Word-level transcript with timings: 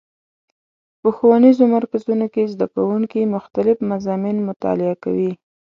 په 1.01 1.09
ښوونیزو 1.15 1.63
مرکزونو 1.75 2.25
کې 2.33 2.51
زدهکوونکي 2.53 3.21
مختلف 3.35 3.77
مضامین 3.91 4.37
مطالعه 4.49 4.95
کوي. 5.03 5.31